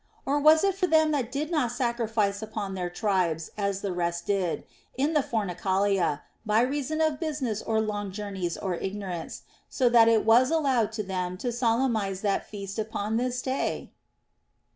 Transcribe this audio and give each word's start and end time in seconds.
Or 0.25 0.39
was 0.39 0.63
it 0.63 0.73
for 0.73 0.87
them 0.87 1.11
that 1.11 1.31
did 1.31 1.51
not 1.51 1.71
sacrifice 1.71 2.41
with 2.41 2.55
their 2.73 2.89
tribes, 2.89 3.51
as 3.55 3.81
the 3.81 3.93
rest 3.93 4.25
did, 4.25 4.63
in 4.97 5.13
the 5.13 5.21
Fornicalia, 5.21 6.21
by 6.43 6.61
reason 6.61 7.01
of 7.01 7.19
business 7.19 7.61
or 7.61 7.79
long 7.79 8.11
journeys 8.11 8.57
or 8.57 8.73
ignorance, 8.73 9.43
so 9.69 9.89
that 9.89 10.07
it 10.07 10.25
was 10.25 10.49
allowed 10.49 10.91
to 10.93 11.03
them 11.03 11.37
to 11.37 11.51
solemnize 11.51 12.21
that 12.21 12.47
feast 12.49 12.79
upon 12.79 13.17
this 13.17 13.43
day? 13.43 13.91